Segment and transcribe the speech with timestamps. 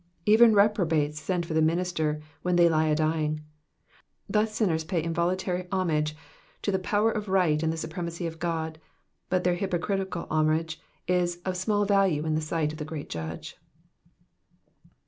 [0.25, 3.41] Even reprobates send for the minister when they lie a dying.
[4.27, 6.15] Thus sinners pay involuntary homage
[6.63, 8.79] to the power of right and the supremacy of God,
[9.29, 13.57] but their hypocritical homage is of small value in the sight of the Great Judge.